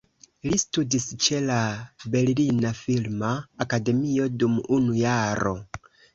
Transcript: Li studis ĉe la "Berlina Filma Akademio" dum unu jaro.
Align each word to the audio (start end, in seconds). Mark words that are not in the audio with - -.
Li 0.51 0.57
studis 0.61 1.03
ĉe 1.25 1.41
la 1.49 1.57
"Berlina 2.15 2.73
Filma 2.81 3.31
Akademio" 3.67 4.27
dum 4.41 4.59
unu 4.81 4.99
jaro. 5.05 5.55